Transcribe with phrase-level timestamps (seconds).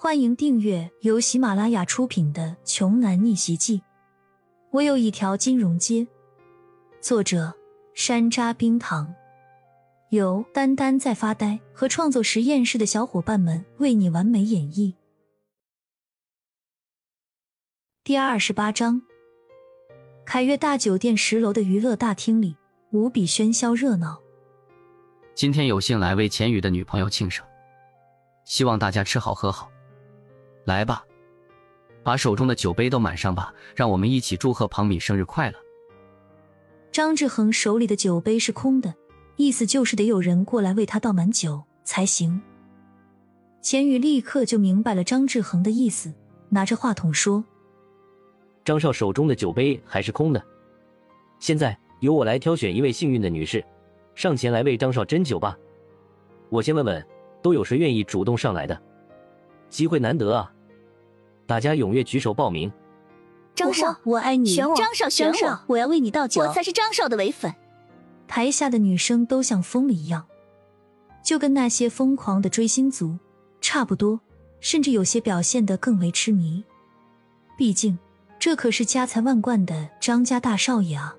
[0.00, 3.78] 欢迎订阅由喜马拉雅出品的《穷男逆袭记》。
[4.70, 6.06] 我有一条金融街。
[7.00, 7.52] 作者：
[7.94, 9.12] 山楂冰糖，
[10.10, 14.94] 由丹丹在发呆和创作实验室的小伙伴们为你完美演绎。
[18.04, 19.02] 第二十八章，
[20.24, 22.56] 凯悦大酒店十楼的娱乐大厅里
[22.92, 24.20] 无比喧嚣热闹。
[25.34, 27.44] 今天有幸来为钱宇的女朋友庆生，
[28.44, 29.68] 希望大家吃好喝好。
[30.68, 31.02] 来吧，
[32.02, 35.58] 把手中的酒杯都满上吧，让我们一起祝贺庞敏生日快乐。
[36.92, 38.94] 张志恒手里的酒杯是空的，
[39.36, 42.38] 意思就是得有人过来为他倒满酒才行。
[43.62, 46.12] 钱宇立刻就明白了张志恒的意思，
[46.50, 47.42] 拿着话筒说
[48.62, 50.44] ：“张少手中的酒杯还是空的，
[51.38, 53.64] 现在由我来挑选一位幸运的女士，
[54.14, 55.56] 上前来为张少斟酒吧。
[56.50, 57.02] 我先问问，
[57.40, 58.78] 都有谁愿意主动上来的？
[59.70, 60.52] 机会难得啊！”
[61.48, 62.70] 大家踊跃举手报名。
[63.54, 64.50] 张少，我爱你。
[64.50, 66.42] 选我，张少，选我，我要为你倒酒。
[66.42, 67.50] 我才是张少的唯粉。
[68.28, 70.26] 台下的女生都像疯了一样，
[71.24, 73.18] 就跟那些疯狂的追星族
[73.62, 74.20] 差不多，
[74.60, 76.62] 甚至有些表现得更为痴迷。
[77.56, 77.98] 毕竟，
[78.38, 81.16] 这可是家财万贯的张家大少爷啊！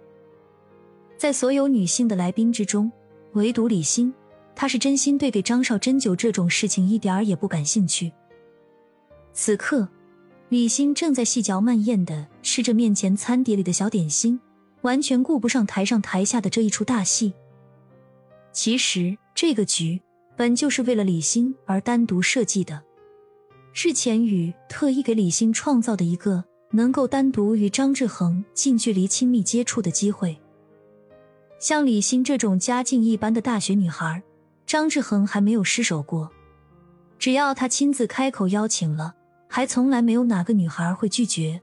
[1.17, 2.91] 在所有女性的来宾之中，
[3.33, 4.13] 唯独李欣，
[4.55, 8.13] 她是真心对给张少斟酒这种事情一点儿也不感兴趣。
[9.33, 9.89] 此刻。
[10.49, 14.39] 李欣正在细嚼慢咽的吃着面前餐碟里的小点心，
[14.81, 17.33] 完全顾不上台上台下的这一出大戏。
[18.51, 20.01] 其实这个局
[20.35, 22.81] 本就是为了李欣而单独设计的，
[23.73, 30.35] 是钱宇特意给李欣创造的一个能够单独与张志恒近距离亲密接触的机会。
[31.59, 34.23] 像李欣这种家境一般的大学女孩，
[34.65, 36.31] 张志恒还没有失手过，
[37.19, 39.13] 只要他亲自开口邀请了。
[39.49, 41.59] 还从来没有哪个女孩会拒绝。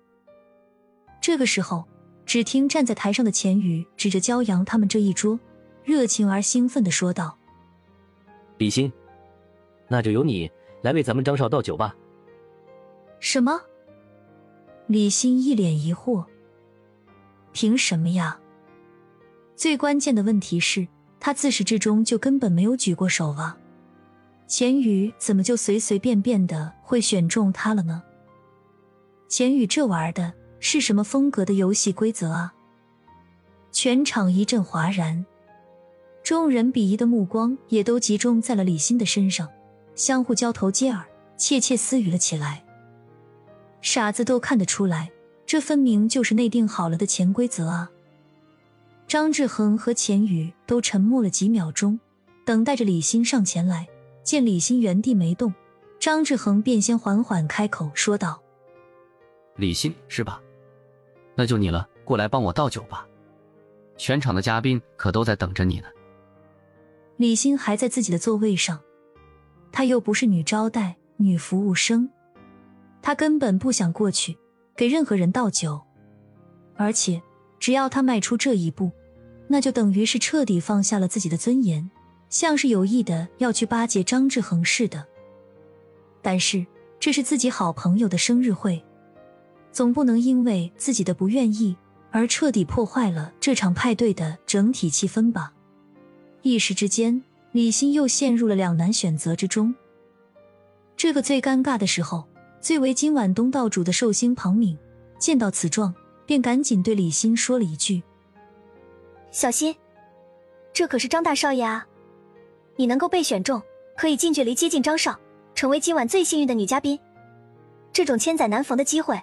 [1.20, 1.86] 这个时候，
[2.26, 5.38] 只听站在台上的钱宇指着骄阳他们这一桌，
[5.84, 7.38] 热情而兴奋的说道
[8.58, 8.92] ：“李欣，
[9.88, 10.50] 那就由你
[10.82, 11.94] 来为咱们张少倒酒吧。”
[13.20, 13.60] 什么？
[14.88, 16.24] 李欣一脸疑惑
[17.52, 18.38] ：“凭什么呀？”
[19.54, 20.86] 最关键的问题是，
[21.18, 23.56] 他自始至终就根本没有举过手啊。
[24.46, 28.02] 钱宇怎么就随随便便的会选中他了呢？
[29.28, 32.54] 钱宇这玩的是什么风格的游戏规则啊？
[33.72, 35.26] 全场一阵哗然，
[36.22, 39.48] 众人鄙夷的目光也都集中在了李欣的身上，
[39.96, 41.04] 相互交头接耳，
[41.36, 42.64] 窃窃私语了起来。
[43.82, 45.10] 傻子都看得出来，
[45.44, 47.90] 这分明就是内定好了的潜规则啊！
[49.08, 51.98] 张志恒和钱宇都沉默了几秒钟，
[52.44, 53.88] 等待着李欣上前来。
[54.26, 55.54] 见李欣原地没动，
[56.00, 58.42] 张志恒便先缓缓开口说道
[59.54, 60.42] ：“李欣是吧？
[61.36, 63.06] 那就你了，过来帮我倒酒吧。
[63.96, 65.86] 全场的嘉宾可都在等着你呢。”
[67.18, 68.80] 李欣还在自己的座位上，
[69.70, 72.10] 她又不是女招待、女服务生，
[73.00, 74.36] 她根本不想过去
[74.74, 75.80] 给任何人倒酒，
[76.74, 77.22] 而且
[77.60, 78.90] 只要她迈出这一步，
[79.46, 81.88] 那就等于是彻底放下了自己的尊严。
[82.28, 85.06] 像是有意的要去巴结张志恒似的，
[86.22, 86.66] 但是
[86.98, 88.82] 这是自己好朋友的生日会，
[89.72, 91.76] 总不能因为自己的不愿意
[92.10, 95.52] 而彻底破坏了这场派对的整体气氛吧？
[96.42, 97.22] 一时之间，
[97.52, 99.74] 李欣又陷入了两难选择之中。
[100.96, 102.24] 这个最尴尬的时候，
[102.60, 104.76] 最为今晚东道主的寿星庞敏
[105.18, 105.94] 见到此状，
[106.24, 108.02] 便赶紧对李欣说了一句
[109.30, 109.76] ：“小心，
[110.72, 111.86] 这可是张大少爷啊！”
[112.76, 113.62] 你能够被选中，
[113.96, 115.18] 可以近距离接近张少，
[115.54, 116.98] 成为今晚最幸运的女嘉宾。
[117.92, 119.20] 这种千载难逢的机会，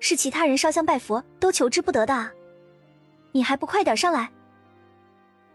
[0.00, 2.32] 是其他人烧香拜佛都求之不得的啊！
[3.32, 4.32] 你还不快点上来？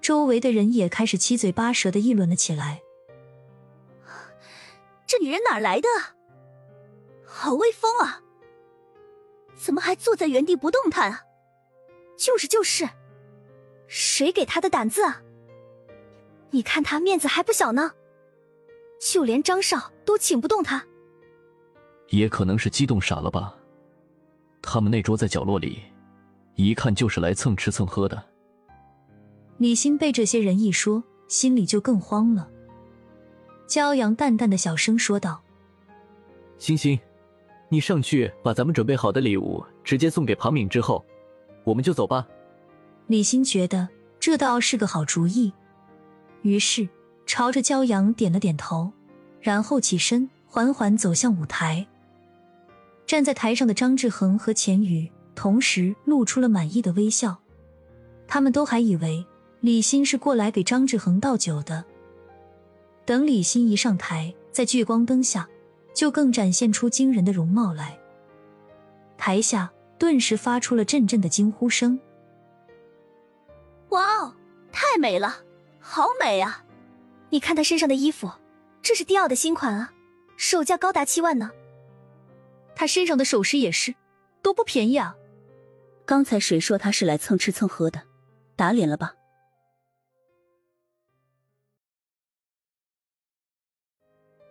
[0.02, 2.82] 周围的人也开始七嘴八舌的议论了起来。
[5.08, 5.88] 这女人哪来的？
[7.26, 8.22] 好威风啊！
[9.58, 11.24] 怎么还坐在原地不动弹啊？
[12.16, 12.88] 就是就是，
[13.88, 15.22] 谁给她的胆子啊？
[16.52, 17.92] 你看他面子还不小呢，
[19.00, 20.86] 就连张少都请不动他。
[22.10, 23.56] 也可能是激动傻了吧？
[24.62, 25.80] 他们那桌在角落里，
[26.56, 28.22] 一看就是来蹭吃蹭喝的。
[29.58, 32.50] 李欣被这些人一说，心里就更慌了。
[33.68, 35.44] 骄阳淡淡的小声说道
[36.58, 37.00] ：“星星，
[37.70, 41.06] 你上去把咱们准备好的礼物直接送给庞敏之后，
[41.64, 42.28] 我们就走吧。”
[43.06, 43.88] 李欣觉得
[44.20, 45.54] 这倒是个好主意。
[46.42, 46.88] 于是，
[47.26, 48.92] 朝着骄阳点了点头，
[49.42, 51.86] 然后起身缓缓走向舞台。
[53.06, 57.38] 站在台上的张志恒和钱宇同时露出了满意的微笑，
[58.28, 59.26] 他们都还以为
[59.62, 61.84] 李欣是过来给张志恒倒酒的。
[63.06, 65.50] 等李欣一上台，在聚光灯下，
[65.94, 67.98] 就更展现出惊人的容貌来。
[69.18, 72.00] 台下顿时发出了阵阵的惊呼声。
[73.90, 74.36] 哇哦，
[74.72, 75.38] 太美了，
[75.92, 76.64] 好美啊！
[77.32, 78.30] 你看她身上的衣服，
[78.80, 79.92] 这是迪奥的新款啊，
[80.38, 81.50] 售价高达七万呢。
[82.76, 83.96] 她身上的首饰也是，
[84.44, 85.16] 都不便宜啊。
[86.06, 88.04] 刚才谁说她是来蹭吃蹭喝的？
[88.56, 89.16] 打脸了吧？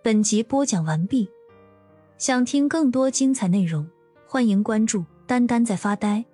[0.02, 1.30] 本集播讲完毕，
[2.18, 3.88] 想听更多精彩内容，
[4.26, 6.24] 欢迎关注“丹丹在发呆”。